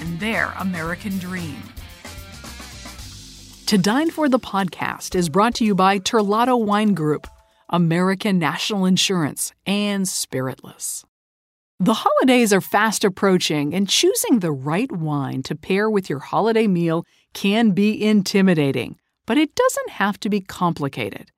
[0.00, 1.62] and their American dream.
[3.66, 7.26] To Dine for the podcast is brought to you by Terlato Wine Group,
[7.68, 11.04] American National Insurance, and Spiritless.
[11.78, 16.66] The holidays are fast approaching, and choosing the right wine to pair with your holiday
[16.66, 17.04] meal
[17.34, 18.96] can be intimidating,
[19.26, 21.30] but it doesn't have to be complicated.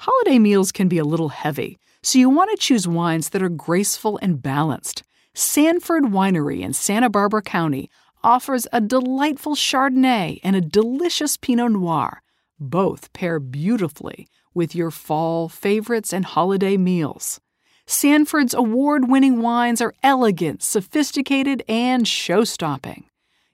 [0.00, 3.48] Holiday meals can be a little heavy, so you want to choose wines that are
[3.48, 5.02] graceful and balanced.
[5.38, 7.90] Sanford Winery in Santa Barbara County
[8.24, 12.22] offers a delightful Chardonnay and a delicious Pinot Noir.
[12.58, 17.38] Both pair beautifully with your fall favorites and holiday meals.
[17.86, 23.04] Sanford's award winning wines are elegant, sophisticated, and show stopping.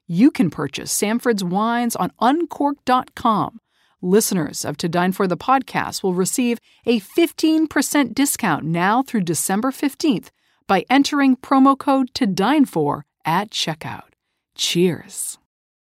[0.06, 3.58] You can purchase Sanford's wines on uncorked.com.
[4.00, 9.72] Listeners of To Dine for the podcast will receive a 15% discount now through December
[9.72, 10.28] 15th
[10.66, 14.12] by entering promo code To Dine For at checkout.
[14.56, 15.38] Cheers.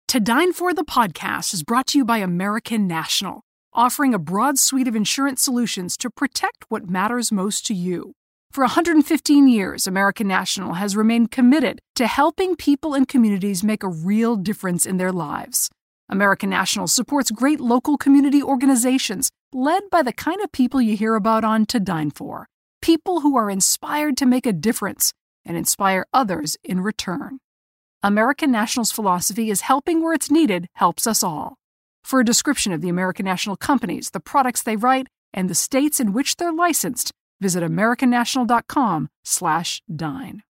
[0.08, 3.42] To Dine For the podcast is brought to you by American National,
[3.74, 8.14] offering a broad suite of insurance solutions to protect what matters most to you.
[8.52, 13.90] For 115 years, American National has remained committed to helping people and communities make a
[13.90, 15.70] real difference in their lives.
[16.08, 21.16] American National supports great local community organizations led by the kind of people you hear
[21.16, 22.48] about on To Dine For
[22.84, 25.14] people who are inspired to make a difference
[25.46, 27.40] and inspire others in return.
[28.04, 31.56] American National's philosophy is helping where it's needed helps us all.
[32.04, 36.02] For a description of the American National companies, the products they write, and the states
[36.02, 40.44] in which they're licensed, visit americannational.com/dine.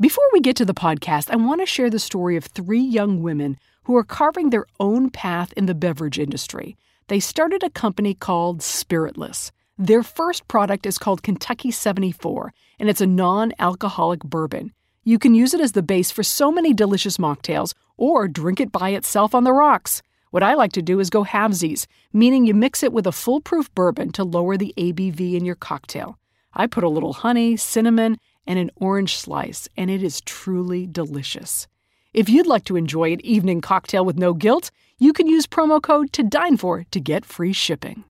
[0.00, 3.20] Before we get to the podcast, I want to share the story of three young
[3.20, 6.76] women who are carving their own path in the beverage industry.
[7.08, 9.50] They started a company called Spiritless.
[9.78, 14.72] Their first product is called Kentucky 74, and it's a non alcoholic bourbon.
[15.02, 18.70] You can use it as the base for so many delicious mocktails or drink it
[18.70, 20.00] by itself on the rocks.
[20.30, 23.74] What I like to do is go halvesies, meaning you mix it with a foolproof
[23.74, 26.18] bourbon to lower the ABV in your cocktail.
[26.52, 31.66] I put a little honey, cinnamon, and an orange slice, and it is truly delicious.
[32.12, 35.82] If you'd like to enjoy an evening cocktail with no guilt, you can use promo
[35.82, 38.04] code to dine for to get free shipping.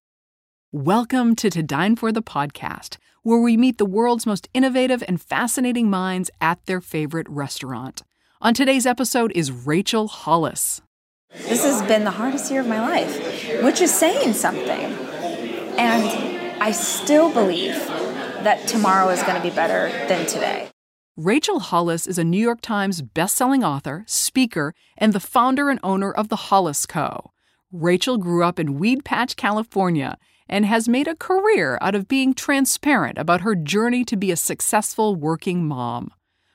[0.77, 5.23] Welcome to To Dine For the podcast, where we meet the world's most innovative and
[5.23, 8.03] fascinating minds at their favorite restaurant.
[8.41, 10.83] On today's episode is Rachel Hollis.
[11.31, 14.93] This has been the hardest year of my life, which is saying something.
[15.79, 17.77] And I still believe
[18.43, 20.71] that tomorrow is going to be better than today.
[21.17, 26.11] Rachel Hollis is a New York Times bestselling author, speaker, and the founder and owner
[26.11, 27.31] of the Hollis Co.
[27.71, 30.19] Rachel grew up in Weedpatch, California,
[30.49, 34.37] and has made a career out of being transparent about her journey to be a
[34.37, 36.11] successful working mom.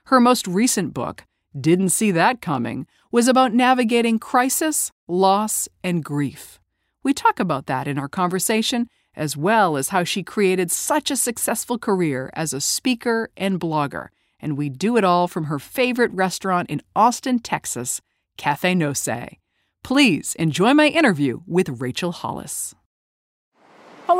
[0.06, 1.26] Her most recent book,
[1.60, 6.60] Didn't See That Coming, was about navigating crisis, loss, and grief.
[7.04, 11.18] We talk about that in our conversation, as well as how she created such a
[11.18, 14.10] successful career as a speaker and blogger.
[14.40, 18.02] And we do it all from her favorite restaurant in Austin, Texas,
[18.38, 19.38] Cafe No Sé.
[19.84, 22.76] Please enjoy my interview with Rachel Hollis.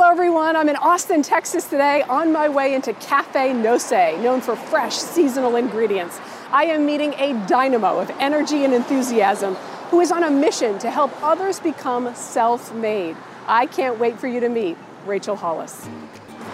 [0.00, 0.56] Hello, everyone.
[0.56, 4.96] I'm in Austin, Texas today on my way into Cafe No Sé, known for fresh
[4.96, 6.18] seasonal ingredients.
[6.50, 9.56] I am meeting a dynamo of energy and enthusiasm
[9.90, 13.14] who is on a mission to help others become self made.
[13.46, 15.86] I can't wait for you to meet Rachel Hollis.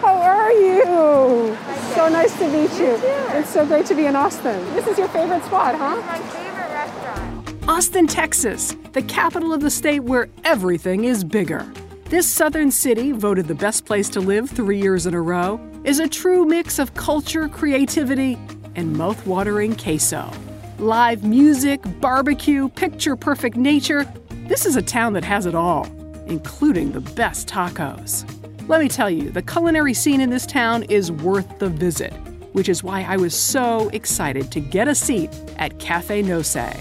[0.01, 1.55] How are you?
[1.55, 2.91] Hi, so nice to meet you.
[2.91, 3.37] You too.
[3.37, 4.59] It's so great to be in Austin.
[4.73, 5.95] This is your favorite spot, huh?
[6.01, 7.69] My favorite restaurant.
[7.69, 11.65] Austin, Texas, the capital of the state where everything is bigger.
[12.09, 15.99] This southern city, voted the best place to live three years in a row, is
[15.99, 18.37] a true mix of culture, creativity,
[18.75, 20.31] and mouth-watering queso.
[20.79, 24.09] Live music, barbecue, picture perfect nature.
[24.47, 25.85] This is a town that has it all,
[26.27, 28.23] including the best tacos.
[28.69, 32.13] Let me tell you, the culinary scene in this town is worth the visit,
[32.53, 36.73] which is why I was so excited to get a seat at Cafe No Sé.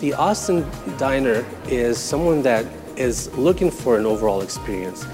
[0.00, 0.66] The Austin
[0.96, 2.64] Diner is someone that
[3.02, 5.04] is looking for an overall experience,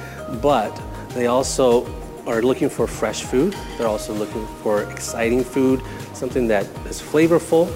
[0.43, 0.81] but
[1.15, 1.87] they also
[2.27, 3.57] are looking for fresh food.
[3.77, 5.83] They're also looking for exciting food,
[6.13, 7.67] something that is flavorful,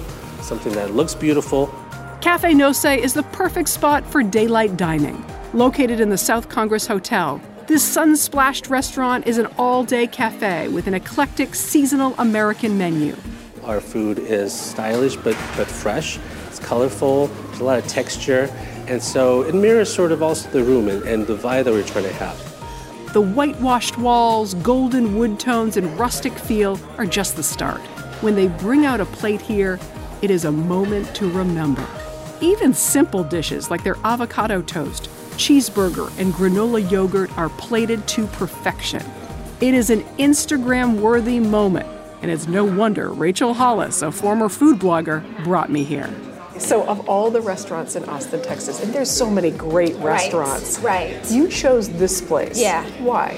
[0.41, 1.73] something that looks beautiful.
[2.21, 5.25] Cafe No Sé is the perfect spot for daylight dining.
[5.53, 10.67] Located in the South Congress Hotel, this sun splashed restaurant is an all day cafe
[10.67, 13.15] with an eclectic seasonal American menu.
[13.63, 18.49] Our food is stylish but, but fresh, it's colorful, there's a lot of texture,
[18.87, 21.83] and so it mirrors sort of also the room and, and the vibe that we're
[21.83, 22.37] trying to have.
[23.13, 27.81] The whitewashed walls, golden wood tones, and rustic feel are just the start.
[28.21, 29.79] When they bring out a plate here,
[30.21, 31.85] it is a moment to remember.
[32.41, 39.03] Even simple dishes like their avocado toast, cheeseburger, and granola yogurt are plated to perfection.
[39.61, 41.87] It is an Instagram worthy moment,
[42.21, 46.09] and it's no wonder Rachel Hollis, a former food blogger, brought me here.
[46.59, 51.15] So, of all the restaurants in Austin, Texas, and there's so many great restaurants, right.
[51.15, 51.31] right.
[51.31, 52.59] You chose this place.
[52.59, 52.85] Yeah.
[53.01, 53.37] Why?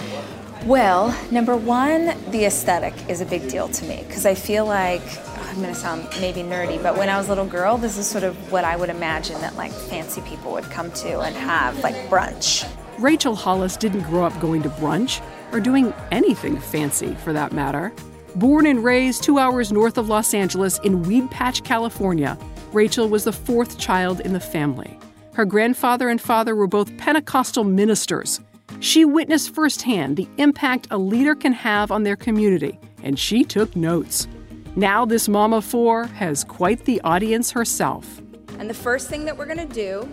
[0.65, 5.01] Well, number one, the aesthetic is a big deal to me because I feel like
[5.05, 8.07] oh, I'm gonna sound maybe nerdy, but when I was a little girl, this is
[8.07, 11.77] sort of what I would imagine that like fancy people would come to and have
[11.83, 12.67] like brunch.
[12.97, 15.21] Rachel Hollis didn't grow up going to brunch
[15.51, 17.93] or doing anything fancy for that matter.
[18.35, 22.39] Born and raised two hours north of Los Angeles in Weedpatch, California,
[22.75, 24.99] Rachel was the fourth child in the family.
[25.33, 28.41] Her grandfather and father were both Pentecostal ministers.
[28.81, 33.73] She witnessed firsthand the impact a leader can have on their community, and she took
[33.77, 34.27] notes.
[34.75, 38.21] Now, this mom of four has quite the audience herself.
[38.59, 40.05] And the first thing that we're gonna do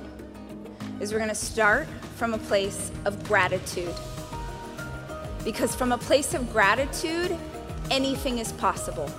[1.01, 3.93] is we're gonna start from a place of gratitude.
[5.43, 7.37] Because from a place of gratitude,
[7.91, 9.11] anything is possible.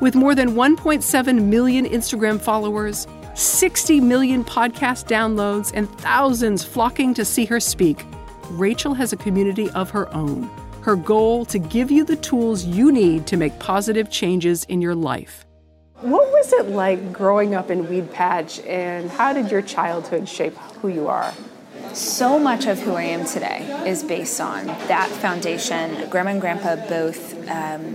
[0.00, 7.24] With more than 1.7 million Instagram followers, 60 million podcast downloads, and thousands flocking to
[7.24, 8.04] see her speak,
[8.50, 10.50] Rachel has a community of her own
[10.82, 14.94] her goal to give you the tools you need to make positive changes in your
[14.94, 15.44] life.
[16.00, 20.88] What was it like growing up in Weedpatch, and how did your childhood shape who
[20.88, 21.34] you are?
[21.92, 26.08] So much of who I am today is based on that foundation.
[26.08, 27.94] Grandma and Grandpa both um,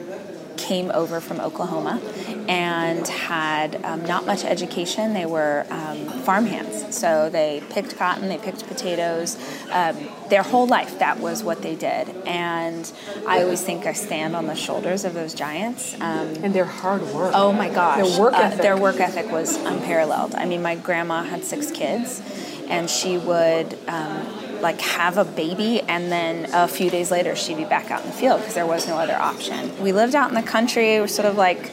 [0.67, 2.01] came over from Oklahoma
[2.47, 5.13] and had um, not much education.
[5.13, 9.37] They were um, farmhands, so they picked cotton, they picked potatoes.
[9.71, 9.95] Um,
[10.29, 12.09] their whole life, that was what they did.
[12.25, 12.91] And
[13.27, 15.93] I always think I stand on the shoulders of those giants.
[15.95, 17.31] Um, and their hard work.
[17.35, 18.59] Oh my gosh, their work ethic.
[18.59, 20.33] Uh, their work ethic was unparalleled.
[20.35, 22.21] I mean, my grandma had six kids,
[22.67, 27.57] and she would um, like have a baby and then a few days later she'd
[27.57, 29.81] be back out in the field because there was no other option.
[29.81, 31.71] We lived out in the country, we're sort of like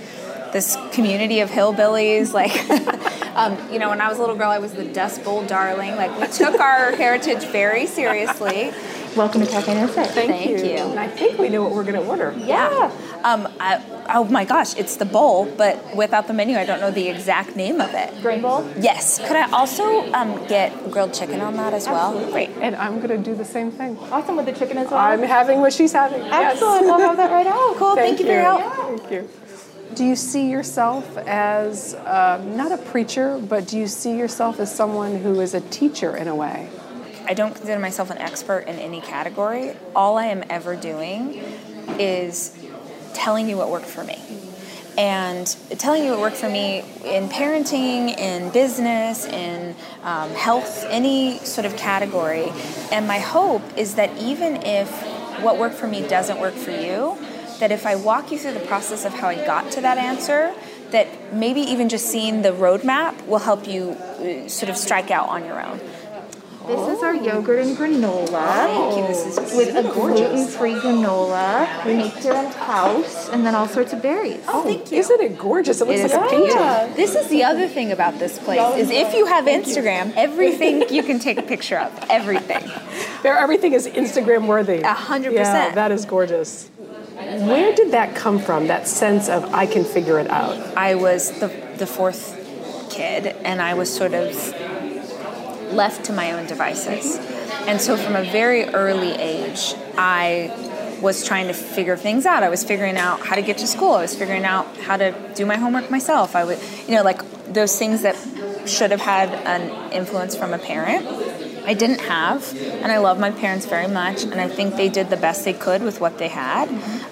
[0.53, 2.55] this community of hillbillies like
[3.35, 5.97] um, you know when i was a little girl i was the dust bowl darling
[5.97, 8.71] like we took our heritage very seriously
[9.17, 10.57] welcome to cafe no thank, thank you.
[10.57, 10.77] you.
[10.77, 12.35] and i think we know what we're going to order.
[12.39, 12.91] Yeah,
[13.25, 13.83] um, I,
[14.15, 17.57] oh my gosh it's the bowl but without the menu i don't know the exact
[17.57, 18.23] name of it.
[18.23, 18.69] Grain bowl?
[18.79, 19.19] Yes.
[19.19, 22.11] Could i also um, get grilled chicken on that as well?
[22.13, 22.33] Absolutely.
[22.33, 22.51] great.
[22.63, 23.99] And i'm going to do the same thing.
[24.11, 24.99] Awesome with the chicken as well?
[24.99, 26.23] I'm having what she's having.
[26.23, 26.83] Excellent.
[26.83, 26.83] Yes.
[26.83, 27.77] we'll have that right out.
[27.83, 27.95] Cool.
[27.95, 28.99] Thank, thank you for your help.
[28.99, 29.29] Thank you.
[29.95, 34.75] Do you see yourself as um, not a preacher, but do you see yourself as
[34.75, 36.71] someone who is a teacher in a way?
[37.27, 39.77] I don't consider myself an expert in any category.
[39.95, 41.43] All I am ever doing
[41.99, 42.57] is
[43.15, 44.19] telling you what worked for me.
[44.99, 45.47] And
[45.79, 51.65] telling you what worked for me in parenting, in business, in um, health, any sort
[51.65, 52.53] of category.
[52.91, 54.91] And my hope is that even if
[55.43, 57.17] what worked for me doesn't work for you,
[57.59, 60.53] that if I walk you through the process of how I got to that answer,
[60.91, 65.29] that maybe even just seeing the roadmap will help you uh, sort of strike out
[65.29, 65.81] on your own.
[66.67, 68.31] This is our yogurt and granola.
[68.31, 69.07] Thank you.
[69.09, 71.85] This is with a gluten-free granola.
[71.85, 74.43] We make here in house, and then all sorts of berries.
[74.47, 74.99] Oh, thank you.
[74.99, 75.81] Isn't it gorgeous?
[75.81, 76.51] It looks It like a painting.
[76.51, 76.93] Yeah.
[76.95, 81.03] This is the other thing about this place is if you have Instagram, everything you
[81.03, 81.93] can take a picture of.
[82.09, 82.63] Everything.
[83.23, 84.81] There, everything is Instagram worthy.
[84.83, 85.77] A hundred percent.
[85.77, 86.69] that is gorgeous.
[87.15, 88.67] Where did that come from?
[88.67, 90.57] That sense of I can figure it out.
[90.77, 92.37] I was the the fourth
[92.91, 94.27] kid, and I was sort of
[95.73, 97.17] left to my own devices.
[97.67, 102.43] And so, from a very early age, I was trying to figure things out.
[102.43, 103.93] I was figuring out how to get to school.
[103.93, 106.37] I was figuring out how to do my homework myself.
[106.37, 107.21] I would, you know, like
[107.53, 108.17] those things that
[108.67, 111.07] should have had an influence from a parent.
[111.65, 115.11] I didn't have, and I love my parents very much, and I think they did
[115.11, 116.69] the best they could with what they had.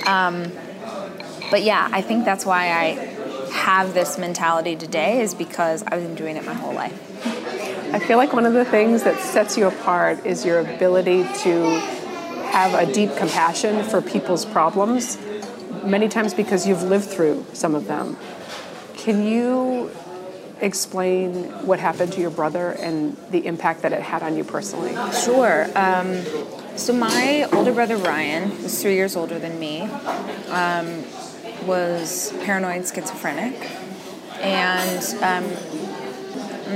[0.07, 0.50] Um,
[1.50, 3.11] but yeah, I think that's why I
[3.52, 7.10] have this mentality today is because I've been doing it my whole life.
[7.92, 11.80] I feel like one of the things that sets you apart is your ability to
[12.50, 15.18] have a deep compassion for people's problems,
[15.85, 18.16] many times because you've lived through some of them.
[18.97, 19.90] Can you
[20.61, 24.94] explain what happened to your brother and the impact that it had on you personally?
[25.12, 25.66] Sure.
[25.75, 26.23] Um,
[26.76, 29.82] so my older brother Ryan was three years older than me.
[30.49, 31.04] Um,
[31.66, 33.54] was paranoid schizophrenic,
[34.40, 35.44] and um,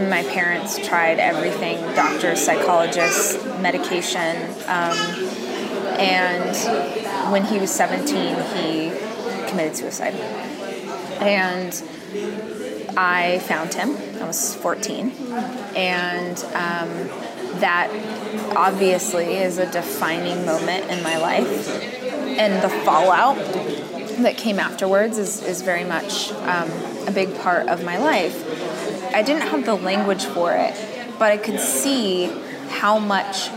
[0.09, 4.37] my parents tried everything: doctors, psychologists, medication.
[4.67, 4.99] Um,
[5.99, 10.15] and when he was 17, he committed suicide.
[11.21, 11.73] And
[12.97, 13.97] I found him.
[14.23, 15.11] I was 14,
[15.77, 16.91] and um,
[17.61, 17.91] that
[18.57, 21.69] obviously is a defining moment in my life.
[22.39, 23.37] And the fallout
[24.23, 26.71] that came afterwards is, is very much um,
[27.07, 28.35] a big part of my life.
[29.15, 30.75] I didn't have the language for it,
[31.19, 32.27] but I could see
[32.69, 33.49] how much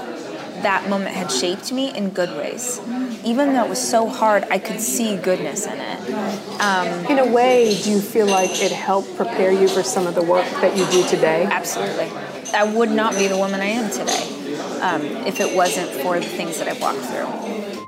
[0.62, 2.80] that moment had shaped me in good ways.
[3.26, 6.62] Even though it was so hard, I could see goodness in it.
[6.62, 10.16] Um, in a way, do you feel like it helped prepare you for some of
[10.16, 11.44] the work that you do today?
[11.46, 12.10] Absolutely.
[12.54, 16.26] I would not be the woman I am today um, if it wasn't for the
[16.26, 17.86] things that I've walked through.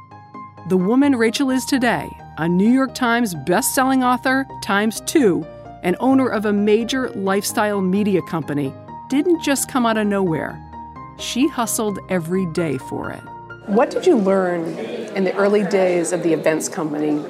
[0.70, 5.46] The woman Rachel is today, a New York Times best-selling author, times two,
[5.84, 8.74] and owner of a major lifestyle media company,
[9.10, 10.62] didn't just come out of nowhere.
[11.18, 13.22] She hustled every day for it.
[13.68, 14.64] What did you learn
[15.16, 17.24] in the early days of the events company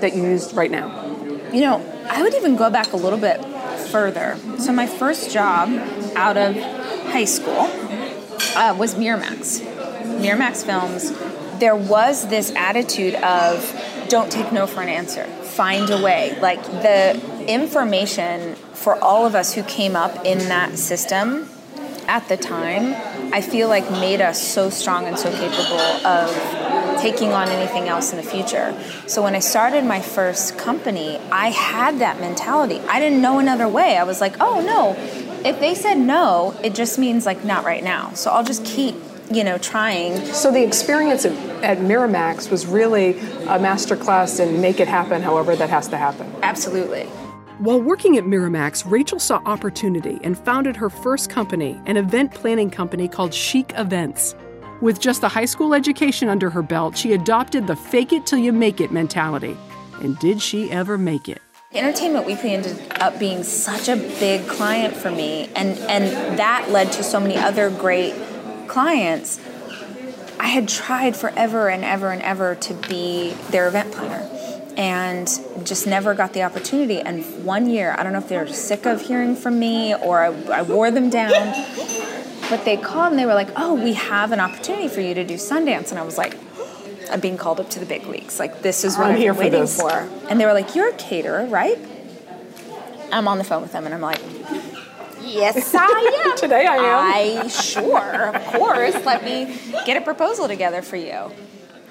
[0.00, 1.04] that you used right now?
[1.52, 3.44] You know, I would even go back a little bit
[3.88, 4.36] further.
[4.58, 5.68] So, my first job
[6.16, 7.70] out of high school
[8.56, 9.60] uh, was Miramax.
[10.20, 11.12] Miramax Films.
[11.60, 16.36] There was this attitude of don't take no for an answer, find a way.
[16.40, 21.48] Like the information for all of us who came up in that system
[22.08, 22.94] at the time,
[23.32, 28.12] I feel like made us so strong and so capable of taking on anything else
[28.12, 28.74] in the future.
[29.06, 32.80] So when I started my first company, I had that mentality.
[32.88, 33.96] I didn't know another way.
[33.96, 34.94] I was like, oh no,
[35.44, 38.12] if they said no, it just means like not right now.
[38.14, 38.94] So I'll just keep
[39.30, 40.24] you know, trying.
[40.26, 41.32] So the experience at,
[41.64, 46.32] at Miramax was really a masterclass in make it happen however that has to happen.
[46.42, 47.08] Absolutely.
[47.58, 52.68] While working at Miramax, Rachel saw opportunity and founded her first company, an event planning
[52.68, 54.34] company called Chic Events.
[54.82, 58.40] With just a high school education under her belt, she adopted the fake it till
[58.40, 59.56] you make it mentality.
[60.02, 61.40] And did she ever make it?
[61.72, 66.92] Entertainment Weekly ended up being such a big client for me, and, and that led
[66.92, 68.14] to so many other great
[68.68, 69.40] clients.
[70.38, 74.28] I had tried forever and ever and ever to be their event planner
[74.76, 75.26] and
[75.64, 77.00] just never got the opportunity.
[77.00, 80.22] And one year, I don't know if they were sick of hearing from me or
[80.22, 80.28] I,
[80.58, 81.30] I wore them down,
[82.50, 85.24] but they called and they were like, "Oh, we have an opportunity for you to
[85.24, 86.36] do Sundance," and I was like.
[87.08, 88.40] I'm being called up to the big leagues.
[88.40, 89.80] Like this is what I'm I've here been for waiting this.
[89.80, 89.92] for.
[90.28, 91.78] And they were like, "You're a caterer, right?"
[93.12, 94.18] I'm on the phone with them, and I'm like,
[95.22, 96.36] Yes, I am.
[96.36, 97.44] Today I am.
[97.44, 99.04] I sure, of course.
[99.04, 101.30] Let me get a proposal together for you.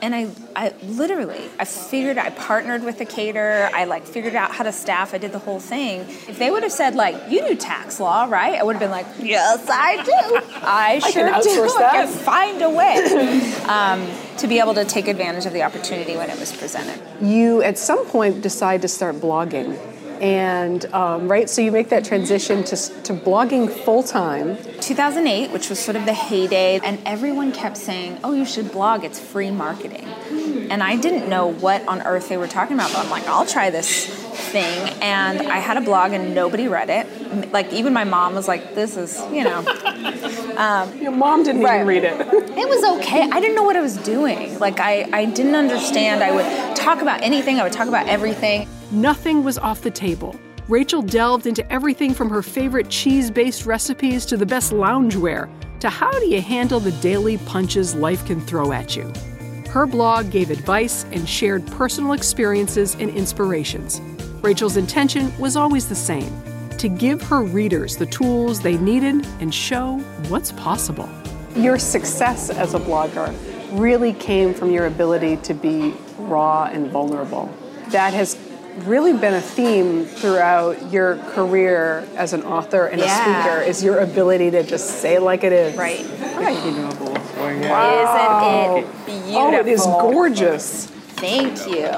[0.05, 3.71] And I, I literally, I figured, I partnered with a caterer.
[3.74, 5.15] I like figured out how to staff.
[5.15, 6.01] I did the whole thing.
[6.01, 8.91] If they would have said like, "You do tax law, right?" I would have been
[8.91, 10.12] like, "Yes, I do.
[10.62, 11.33] I, I sure do.
[11.33, 12.97] outsource I can find a way."
[13.67, 14.07] um,
[14.38, 17.01] to be able to take advantage of the opportunity when it was presented.
[17.19, 19.75] You at some point decide to start blogging.
[20.22, 24.57] And um, right, so you make that transition to, to blogging full time.
[24.81, 29.03] 2008, which was sort of the heyday, and everyone kept saying, "Oh, you should blog.
[29.03, 30.05] It's free marketing."
[30.69, 33.45] And I didn't know what on earth they were talking about, but I'm like, "I'll
[33.45, 37.51] try this thing." And I had a blog, and nobody read it.
[37.51, 39.62] Like even my mom was like, "This is, you know."
[41.01, 41.75] Your mom didn't Right.
[41.75, 42.15] even read it.
[42.55, 43.22] It was okay.
[43.29, 44.57] I didn't know what I was doing.
[44.60, 46.24] Like I, I didn't understand.
[46.24, 47.60] I would talk about anything.
[47.60, 48.67] I would talk about everything.
[48.92, 50.36] Nothing was off the table.
[50.68, 55.50] Rachel delved into everything from her favorite cheese based recipes to the best loungewear
[55.80, 59.12] to how do you handle the daily punches life can throw at you.
[59.70, 64.00] Her blog gave advice and shared personal experiences and inspirations.
[64.42, 66.32] Rachel's intention was always the same
[66.77, 69.98] to give her readers the tools they needed and show
[70.30, 71.10] what's possible.
[71.56, 73.34] Your success as a blogger
[73.72, 77.51] really came from your ability to be raw and vulnerable.
[77.89, 78.36] That has
[78.84, 83.05] really been a theme throughout your career as an author and Yeah.
[83.05, 83.10] a
[83.44, 85.75] speaker is your ability to just say it like it is.
[85.77, 86.05] Right.
[86.05, 86.41] Wow.
[88.77, 89.38] Isn't it beautiful?
[89.38, 90.86] Oh, it is gorgeous.
[91.15, 91.89] Thank you.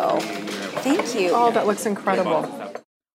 [0.82, 1.32] Thank you.
[1.34, 2.50] Oh, that looks incredible.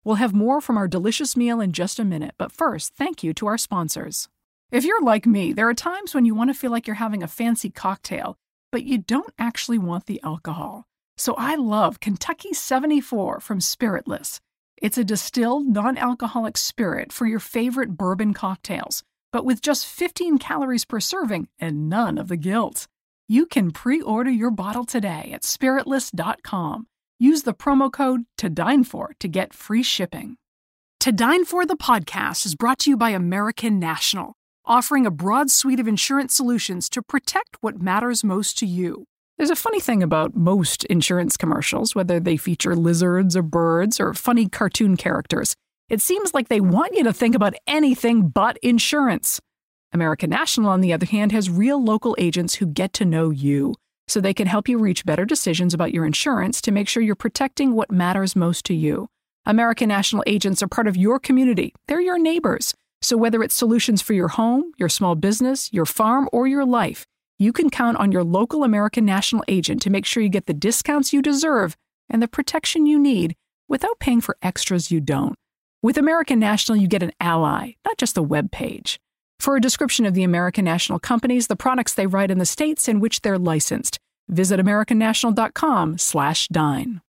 [0.03, 3.33] We'll have more from our delicious meal in just a minute, but first, thank you
[3.35, 4.27] to our sponsors.
[4.71, 7.23] If you're like me, there are times when you want to feel like you're having
[7.23, 8.35] a fancy cocktail,
[8.71, 10.85] but you don't actually want the alcohol.
[11.17, 14.39] So I love Kentucky 74 from Spiritless.
[14.77, 20.37] It's a distilled, non alcoholic spirit for your favorite bourbon cocktails, but with just 15
[20.37, 22.87] calories per serving and none of the guilt.
[23.27, 26.87] You can pre order your bottle today at spiritless.com.
[27.19, 30.35] Use the promo code to dine for to get free shipping.
[30.99, 35.51] To Dine For the podcast is brought to you by American National, offering a broad
[35.51, 39.05] suite of insurance solutions to protect what matters most to you.
[39.37, 44.13] There's a funny thing about most insurance commercials, whether they feature lizards or birds or
[44.13, 45.55] funny cartoon characters.
[45.89, 49.41] It seems like they want you to think about anything but insurance.
[49.91, 53.75] American National, on the other hand, has real local agents who get to know you,
[54.07, 57.15] so they can help you reach better decisions about your insurance to make sure you're
[57.15, 59.07] protecting what matters most to you.
[59.45, 62.73] American National agents are part of your community, they're your neighbors.
[63.01, 67.05] So whether it's solutions for your home, your small business, your farm, or your life,
[67.39, 70.53] you can count on your local American National agent to make sure you get the
[70.53, 71.75] discounts you deserve
[72.09, 73.35] and the protection you need
[73.67, 75.35] without paying for extras you don't.
[75.81, 78.99] With American National, you get an ally, not just a web page.
[79.39, 82.87] For a description of the American National companies, the products they write in the states
[82.87, 83.99] in which they're licensed,
[84.29, 87.01] visit americannational.com/dine.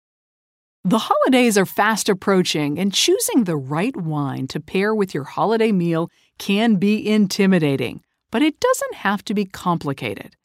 [0.86, 5.72] The holidays are fast approaching, and choosing the right wine to pair with your holiday
[5.72, 8.02] meal can be intimidating,
[8.34, 10.36] but it doesn't have to be complicated.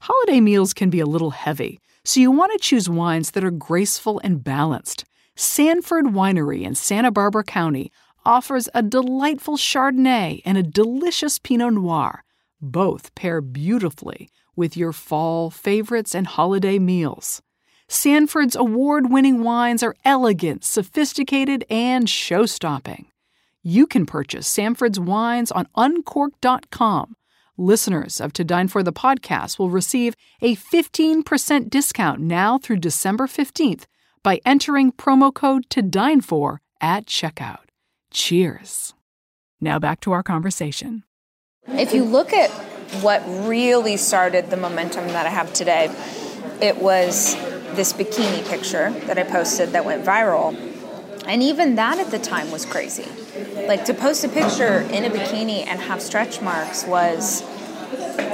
[0.00, 3.52] Holiday meals can be a little heavy, so you want to choose wines that are
[3.52, 5.04] graceful and balanced.
[5.36, 7.92] Sanford Winery in Santa Barbara County
[8.24, 12.24] offers a delightful Chardonnay and a delicious Pinot Noir.
[12.60, 17.40] Both pair beautifully with your fall favorites and holiday meals.
[17.86, 23.06] Sanford's award winning wines are elegant, sophisticated, and show stopping.
[23.62, 27.14] You can purchase Sanford's wines on uncorked.com.
[27.60, 33.26] Listeners of To Dine For the podcast will receive a 15% discount now through December
[33.26, 33.86] 15th
[34.22, 37.64] by entering promo code To Dine For at checkout.
[38.12, 38.94] Cheers.
[39.60, 41.02] Now back to our conversation.
[41.66, 42.48] If you look at
[43.02, 45.90] what really started the momentum that I have today,
[46.62, 47.34] it was
[47.74, 50.56] this bikini picture that I posted that went viral.
[51.26, 53.08] And even that at the time was crazy.
[53.66, 57.42] Like to post a picture in a bikini and have stretch marks was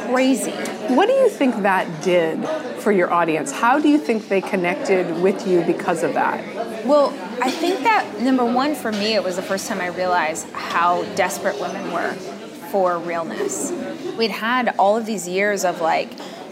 [0.09, 0.53] crazy.
[0.95, 2.47] What do you think that did
[2.81, 3.51] for your audience?
[3.51, 6.85] How do you think they connected with you because of that?
[6.85, 7.11] Well,
[7.43, 11.05] I think that number one for me, it was the first time I realized how
[11.15, 12.13] desperate women were
[12.71, 13.73] for realness.
[14.19, 16.11] We'd had all of these years of like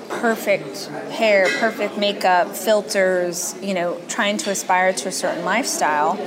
[0.08, 6.18] perfect hair, perfect makeup, filters, you know, trying to aspire to a certain lifestyle.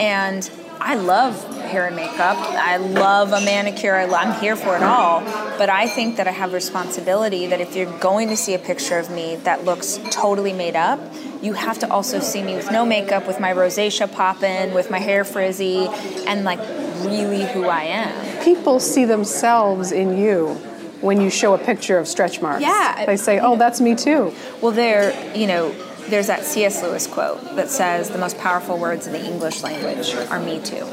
[0.00, 0.50] And
[0.80, 2.36] I love hair and makeup.
[2.36, 3.94] I love a manicure.
[3.94, 5.20] I am here for it all.
[5.58, 8.98] But I think that I have responsibility that if you're going to see a picture
[8.98, 11.00] of me that looks totally made up,
[11.42, 14.98] you have to also see me with no makeup, with my rosacea popping, with my
[14.98, 15.86] hair frizzy,
[16.26, 16.58] and like
[17.04, 18.44] really who I am.
[18.44, 20.54] People see themselves in you
[21.00, 22.62] when you show a picture of stretch marks.
[22.62, 23.04] Yeah.
[23.04, 24.32] They say, oh, that's me too.
[24.62, 25.74] Well, they're, you know,
[26.08, 26.82] there's that C.S.
[26.82, 30.84] Lewis quote that says the most powerful words in the English language are me too.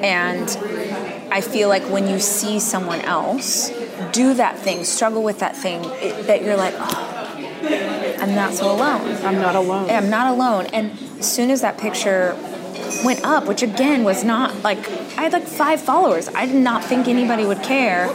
[0.00, 0.48] And
[1.32, 3.70] I feel like when you see someone else
[4.12, 7.18] do that thing, struggle with that thing, it, that you're like, oh,
[8.20, 9.16] I'm not so alone.
[9.24, 9.90] I'm not alone.
[9.90, 10.66] I'm not alone.
[10.66, 12.36] And as soon as that picture
[13.04, 14.78] went up, which again was not like,
[15.18, 16.28] I had like five followers.
[16.28, 18.08] I did not think anybody would care.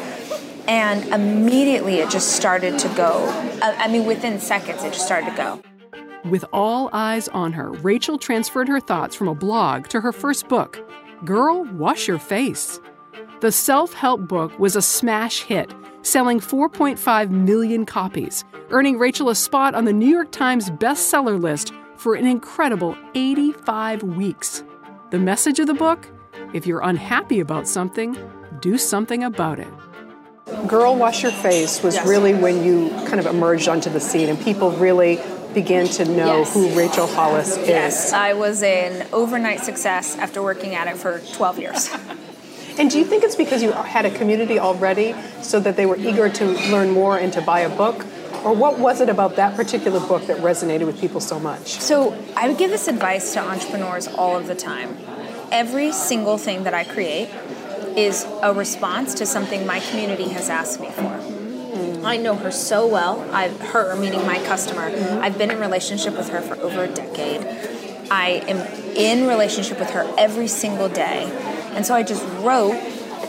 [0.67, 3.27] And immediately it just started to go.
[3.61, 5.72] I mean, within seconds, it just started to go.
[6.25, 10.47] With all eyes on her, Rachel transferred her thoughts from a blog to her first
[10.47, 10.79] book,
[11.25, 12.79] Girl, Wash Your Face.
[13.41, 19.35] The self help book was a smash hit, selling 4.5 million copies, earning Rachel a
[19.35, 24.63] spot on the New York Times bestseller list for an incredible 85 weeks.
[25.11, 26.09] The message of the book?
[26.53, 28.17] If you're unhappy about something,
[28.61, 29.67] do something about it.
[30.67, 32.07] Girl Wash Your Face was yes.
[32.07, 35.19] really when you kind of emerged onto the scene and people really
[35.53, 36.53] began to know yes.
[36.53, 37.67] who Rachel Hollis is.
[37.67, 41.89] Yes, I was an overnight success after working at it for 12 years.
[42.79, 45.97] and do you think it's because you had a community already so that they were
[45.97, 48.05] eager to learn more and to buy a book?
[48.43, 51.67] Or what was it about that particular book that resonated with people so much?
[51.67, 54.97] So, I would give this advice to entrepreneurs all of the time.
[55.49, 57.29] Every single thing that I create
[57.95, 61.42] is a response to something my community has asked me for.
[62.05, 63.21] I know her so well.
[63.33, 64.91] I her meaning my customer.
[64.91, 65.23] Mm-hmm.
[65.23, 67.41] I've been in relationship with her for over a decade.
[68.11, 68.57] I am
[68.95, 71.23] in relationship with her every single day.
[71.75, 72.79] And so I just wrote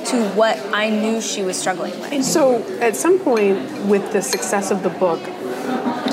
[0.07, 2.13] to what I knew she was struggling with.
[2.13, 5.21] And so at some point with the success of the book,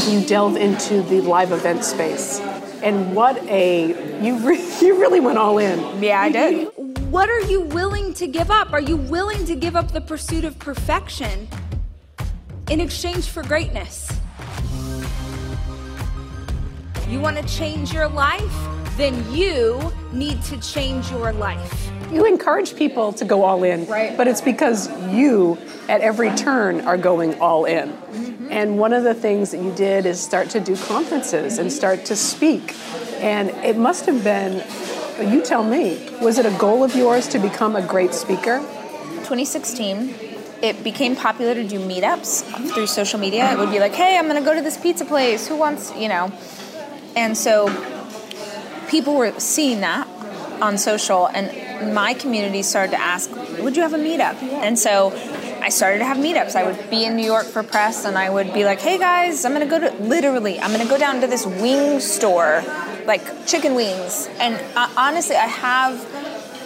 [0.08, 2.40] you delve into the live event space.
[2.82, 6.02] And what a you re- you really went all in.
[6.02, 6.70] Yeah, I did.
[7.12, 8.72] What are you willing to give up?
[8.72, 11.50] Are you willing to give up the pursuit of perfection
[12.72, 14.10] in exchange for greatness?
[17.10, 18.56] You want to change your life?
[18.96, 21.92] Then you need to change your life.
[22.14, 24.16] You encourage people to go all in, Right.
[24.16, 25.58] but it's because you,
[25.90, 27.90] at every turn, are going all in.
[27.90, 28.48] Mm-hmm.
[28.50, 32.06] And one of the things that you did is start to do conferences and start
[32.06, 32.74] to speak.
[33.20, 34.64] And it must have been,
[35.30, 38.60] you tell me, was it a goal of yours to become a great speaker?
[39.28, 40.31] 2016,
[40.62, 43.52] it became popular to do meetups through social media.
[43.52, 45.48] It would be like, hey, I'm going to go to this pizza place.
[45.48, 46.32] Who wants, you know?
[47.16, 47.68] And so
[48.90, 50.08] people were seeing that
[50.62, 54.42] on social, and my community started to ask, would you have a meetup?
[54.44, 55.12] And so
[55.62, 56.56] I started to have meetups.
[56.56, 59.44] I would be in New York for press, and I would be like, hey guys,
[59.44, 62.64] I'm going to go to, literally, I'm going to go down to this wing store,
[63.06, 64.30] like chicken wings.
[64.40, 66.06] And uh, honestly, I have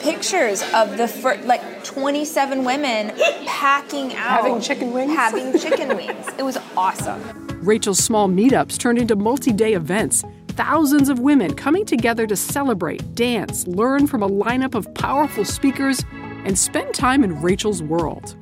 [0.05, 3.11] pictures of the fir- like 27 women
[3.45, 5.15] packing out Having chicken wings?
[5.15, 7.21] having chicken wings it was awesome
[7.61, 10.23] Rachel's small meetups turned into multi day events.
[10.49, 16.03] Thousands of women coming together to celebrate, dance, learn from a lineup of powerful speakers,
[16.45, 18.35] and spend time in Rachel's world.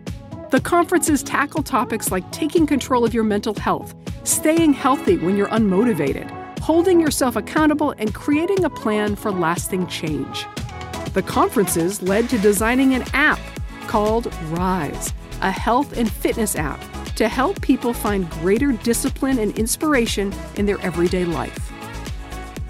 [0.52, 3.96] The conferences tackle topics like taking control of your mental health,
[4.26, 10.46] staying healthy when you're unmotivated, holding yourself accountable, and creating a plan for lasting change.
[11.14, 13.40] The conferences led to designing an app
[13.88, 16.82] called Rise, a health and fitness app
[17.16, 21.72] to help people find greater discipline and inspiration in their everyday life.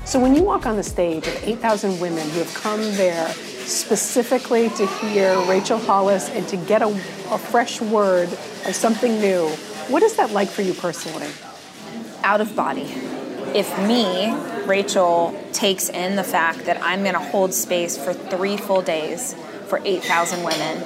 [0.05, 4.69] So when you walk on the stage of 8,000 women who have come there specifically
[4.69, 8.27] to hear Rachel Hollis and to get a, a fresh word
[8.65, 9.47] of something new,
[9.87, 11.29] what is that like for you personally?
[12.23, 12.87] out of body
[13.53, 14.33] if me
[14.67, 19.35] rachel takes in the fact that i'm going to hold space for three full days
[19.73, 20.83] for 8000 women.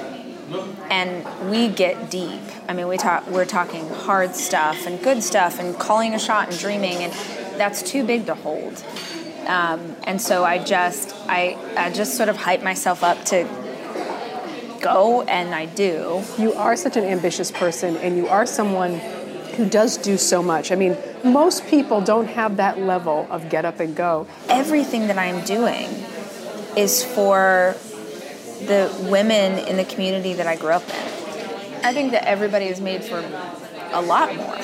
[0.90, 2.40] And we get deep.
[2.68, 6.48] I mean we talk we're talking hard stuff and good stuff and calling a shot
[6.48, 7.12] and dreaming and
[7.60, 8.82] that's too big to hold.
[9.46, 13.46] Um, and so i just I, I just sort of hype myself up to
[14.80, 16.22] go and i do.
[16.38, 19.00] You are such an ambitious person and you are someone
[19.58, 20.70] who does do so much.
[20.70, 24.28] I mean, most people don't have that level of get up and go.
[24.48, 25.88] everything that I'm doing
[26.76, 27.74] is for
[28.66, 31.84] the women in the community that I grew up in.
[31.84, 33.18] I think that everybody is made for
[33.92, 34.58] a lot more.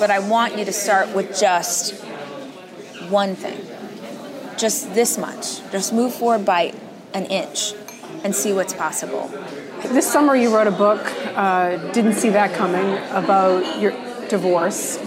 [0.00, 1.94] But I want you to start with just
[3.08, 3.60] one thing.
[4.58, 5.60] Just this much.
[5.70, 6.74] Just move forward by
[7.14, 7.74] an inch
[8.24, 9.28] and see what's possible.
[9.84, 11.04] This summer you wrote a book,
[11.34, 13.92] uh, didn't see that coming, about your
[14.28, 14.98] divorce.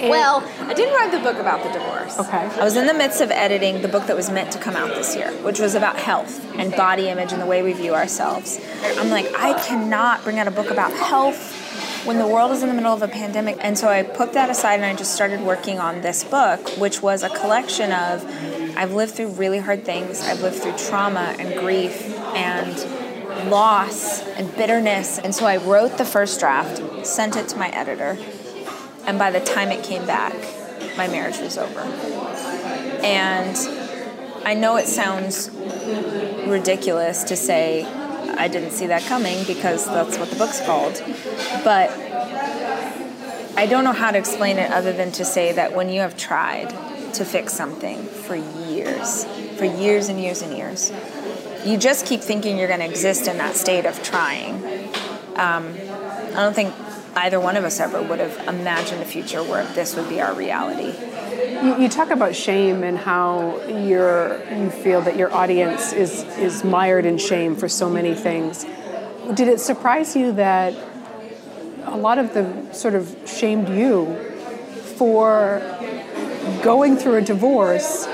[0.00, 2.18] And- Well, I didn't write the book about the divorce.
[2.18, 2.48] Okay.
[2.60, 4.94] I was in the midst of editing the book that was meant to come out
[4.94, 8.60] this year, which was about health and body image and the way we view ourselves.
[8.96, 11.54] I'm like, I cannot bring out a book about health
[12.06, 13.56] when the world is in the middle of a pandemic.
[13.60, 17.02] And so I put that aside and I just started working on this book, which
[17.02, 18.24] was a collection of
[18.76, 20.22] I've lived through really hard things.
[20.22, 22.00] I've lived through trauma and grief
[22.36, 22.72] and
[23.46, 25.18] loss and bitterness.
[25.18, 28.18] And so I wrote the first draft, sent it to my editor,
[29.06, 30.34] and by the time it came back,
[30.96, 31.80] my marriage was over.
[33.02, 33.56] And
[34.44, 35.50] I know it sounds
[36.46, 41.02] ridiculous to say I didn't see that coming because that's what the book's called.
[41.64, 41.90] But
[43.56, 46.16] I don't know how to explain it other than to say that when you have
[46.16, 46.70] tried
[47.14, 49.24] to fix something for years,
[49.56, 50.92] for years and years and years,
[51.64, 54.54] you just keep thinking you're going to exist in that state of trying.
[55.36, 56.74] Um, I don't think
[57.16, 60.34] either one of us ever would have imagined a future where this would be our
[60.34, 60.96] reality.
[61.64, 67.04] You, you talk about shame and how you feel that your audience is, is mired
[67.04, 68.64] in shame for so many things.
[69.34, 70.74] Did it surprise you that
[71.84, 74.14] a lot of them sort of shamed you
[74.96, 75.60] for
[76.62, 78.06] going through a divorce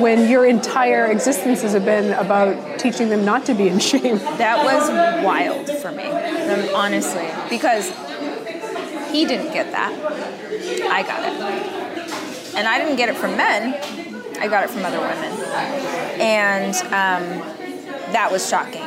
[0.00, 4.18] when your entire existences have been about teaching them not to be in shame?
[4.38, 4.90] That was
[5.24, 6.08] wild for me,
[6.72, 7.88] honestly, because
[9.10, 9.92] he didn't get that.
[10.90, 12.56] I got it.
[12.56, 13.74] And I didn't get it from men,
[14.38, 15.32] I got it from other women.
[16.20, 17.54] And um,
[18.12, 18.82] that was shocking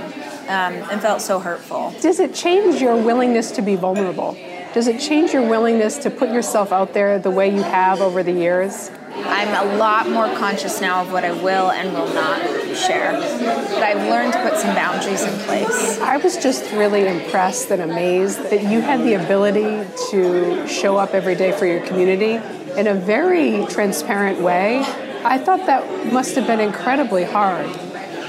[0.47, 1.93] um, and felt so hurtful.
[2.01, 4.37] Does it change your willingness to be vulnerable?
[4.73, 8.23] Does it change your willingness to put yourself out there the way you have over
[8.23, 8.91] the years?
[9.25, 12.41] I'm a lot more conscious now of what I will and will not
[12.75, 13.13] share.
[13.13, 15.99] But I've learned to put some boundaries in place.
[15.99, 21.13] I was just really impressed and amazed that you had the ability to show up
[21.13, 22.39] every day for your community
[22.77, 24.79] in a very transparent way.
[25.23, 27.67] I thought that must have been incredibly hard.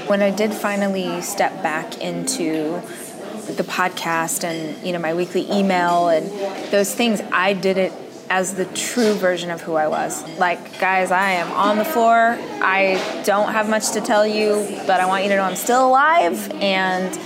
[0.07, 2.81] When I did finally step back into
[3.55, 6.27] the podcast and you know my weekly email and
[6.71, 7.93] those things, I did it
[8.29, 10.23] as the true version of who I was.
[10.37, 12.37] Like, guys, I am on the floor.
[12.61, 15.87] I don't have much to tell you, but I want you to know I'm still
[15.87, 17.17] alive and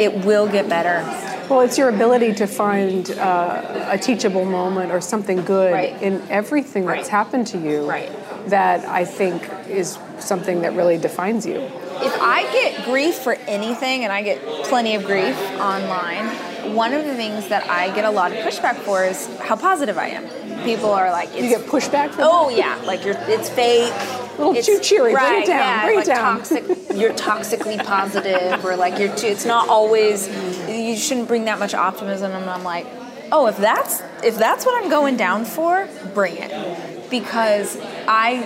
[0.00, 1.02] it will get better.
[1.48, 6.00] Well, it's your ability to find uh, a teachable moment or something good Right.
[6.02, 7.08] in everything that's Right.
[7.08, 8.10] happened to you Right.
[8.50, 11.56] that I think is something that really defines you.
[12.02, 16.30] If I get grief for anything, and I get plenty of grief online,
[16.74, 19.98] one of the things that I get a lot of pushback for is how positive
[19.98, 20.64] I am.
[20.64, 23.92] People are like, it's, You get pushback from oh yeah, like you're, it's fake.
[24.38, 26.36] Little it's, too cheery, bring it down, yeah, bring it like down.
[26.38, 29.26] Toxic, you're toxically positive, or like you're too.
[29.26, 30.28] It's not always.
[30.68, 32.32] You shouldn't bring that much optimism.
[32.32, 32.86] And I'm like,
[33.32, 38.42] oh, if that's if that's what I'm going down for, bring it, because I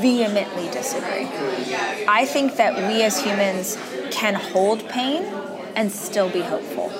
[0.00, 1.28] vehemently disagree.
[2.08, 3.78] I think that we as humans
[4.10, 5.24] can hold pain
[5.74, 6.92] and still be hopeful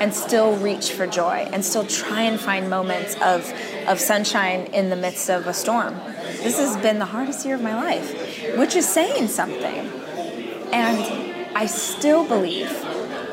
[0.00, 3.52] and still reach for joy and still try and find moments of,
[3.86, 5.94] of sunshine in the midst of a storm.
[6.42, 9.90] This has been the hardest year of my life, which is saying something.
[10.72, 12.68] And I still believe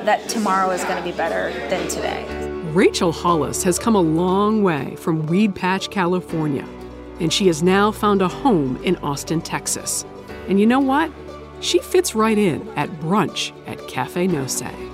[0.05, 2.25] that tomorrow is going to be better than today.
[2.71, 6.67] Rachel Hollis has come a long way from Weedpatch, California,
[7.19, 10.05] and she has now found a home in Austin, Texas.
[10.49, 11.11] And you know what?
[11.61, 14.84] She fits right in at brunch at Cafe No Sé.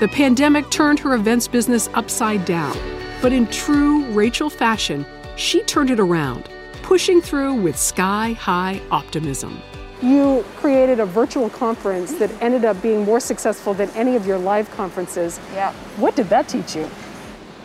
[0.00, 2.74] The pandemic turned her events business upside down,
[3.20, 5.04] but in true Rachel fashion,
[5.36, 6.48] she turned it around,
[6.80, 9.60] pushing through with sky high optimism.
[10.00, 14.38] You created a virtual conference that ended up being more successful than any of your
[14.38, 15.38] live conferences.
[15.52, 15.74] Yeah.
[15.98, 16.88] What did that teach you?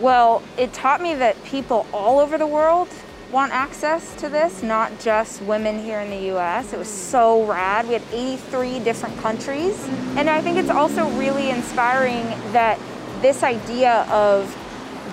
[0.02, 2.90] Well, it taught me that people all over the world
[3.36, 6.72] want access to this, not just women here in the US.
[6.72, 7.86] It was so rad.
[7.86, 9.86] We had 83 different countries.
[10.16, 12.80] And I think it's also really inspiring that
[13.22, 14.50] this idea of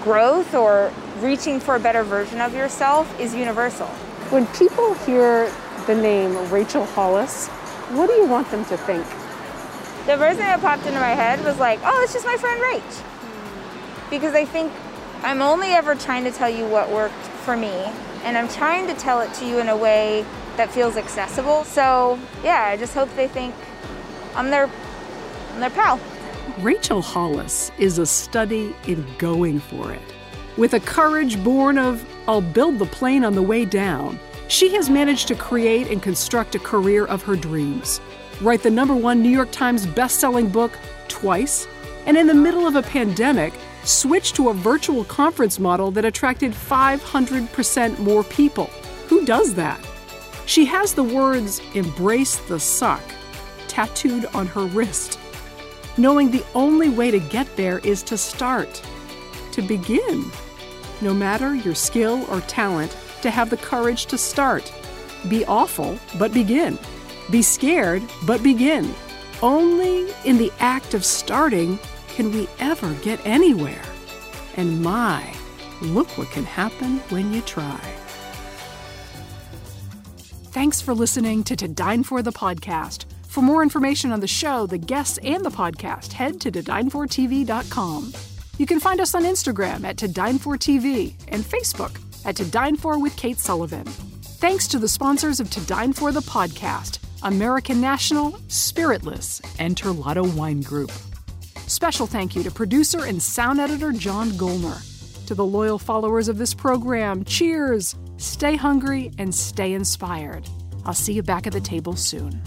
[0.04, 3.88] growth or reaching for a better version of yourself is universal.
[4.30, 5.52] When people hear
[5.88, 7.48] the name Rachel Hollis,
[7.88, 9.04] what do you want them to think?
[10.06, 12.60] The first thing that popped into my head was like, oh, it's just my friend
[12.62, 14.10] Rach.
[14.10, 14.72] Because I think
[15.24, 17.90] I'm only ever trying to tell you what worked for me,
[18.24, 20.24] and I'm trying to tell it to you in a way
[20.56, 21.64] that feels accessible.
[21.64, 23.54] So, yeah, I just hope they think
[24.34, 24.70] I'm their,
[25.52, 26.00] I'm their pal.
[26.58, 30.02] Rachel Hollis is a study in going for it.
[30.56, 34.90] With a courage born of, I'll build the plane on the way down, she has
[34.90, 38.00] managed to create and construct a career of her dreams.
[38.42, 40.72] Write the number one New York Times bestselling book
[41.08, 41.66] twice,
[42.06, 46.52] and in the middle of a pandemic, switch to a virtual conference model that attracted
[46.52, 48.66] 500% more people.
[49.08, 49.80] Who does that?
[50.46, 53.02] She has the words, embrace the suck,
[53.68, 55.18] tattooed on her wrist
[55.96, 58.82] knowing the only way to get there is to start,
[59.52, 60.24] to begin.
[61.00, 64.72] No matter your skill or talent, to have the courage to start.
[65.28, 66.78] Be awful, but begin.
[67.30, 68.92] Be scared, but begin.
[69.42, 71.78] Only in the act of starting
[72.14, 73.82] can we ever get anywhere.
[74.56, 75.34] And my,
[75.80, 77.80] look what can happen when you try.
[80.52, 83.06] Thanks for listening to To Dine For the podcast.
[83.26, 88.12] For more information on the show, the guests, and the podcast, head to todinefortv.com.
[88.58, 92.44] You can find us on Instagram at To Dine For TV and Facebook at To
[92.44, 93.86] Dine For with Kate Sullivan.
[93.86, 100.30] Thanks to the sponsors of To Dine For the podcast, American National, Spiritless, and Terlato
[100.34, 100.92] Wine Group.
[101.72, 104.78] Special thank you to producer and sound editor John Golner.
[105.26, 110.46] To the loyal followers of this program, cheers, stay hungry, and stay inspired.
[110.84, 112.42] I'll see you back at the table soon.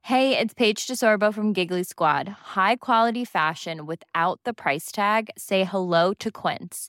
[0.00, 2.28] Hey, it's Paige DeSorbo from Giggly Squad.
[2.28, 5.28] High quality fashion without the price tag.
[5.36, 6.88] Say hello to Quince.